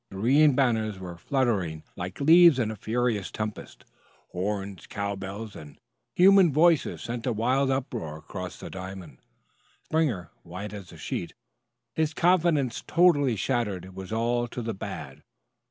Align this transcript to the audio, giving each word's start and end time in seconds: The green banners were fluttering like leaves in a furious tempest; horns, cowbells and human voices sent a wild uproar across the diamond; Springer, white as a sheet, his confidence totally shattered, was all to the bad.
The 0.09 0.15
green 0.15 0.55
banners 0.55 0.97
were 0.97 1.15
fluttering 1.15 1.83
like 1.95 2.19
leaves 2.19 2.57
in 2.57 2.71
a 2.71 2.75
furious 2.75 3.29
tempest; 3.29 3.85
horns, 4.31 4.87
cowbells 4.87 5.55
and 5.55 5.77
human 6.15 6.51
voices 6.51 7.03
sent 7.03 7.27
a 7.27 7.31
wild 7.31 7.69
uproar 7.69 8.17
across 8.17 8.57
the 8.57 8.71
diamond; 8.71 9.19
Springer, 9.83 10.31
white 10.41 10.73
as 10.73 10.91
a 10.91 10.97
sheet, 10.97 11.35
his 11.93 12.15
confidence 12.15 12.81
totally 12.87 13.35
shattered, 13.35 13.95
was 13.95 14.11
all 14.11 14.47
to 14.47 14.63
the 14.63 14.73
bad. 14.73 15.21